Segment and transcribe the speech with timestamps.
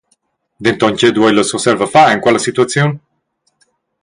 [0.67, 2.91] Denton tgei duei la Surselva far en quella situaziun?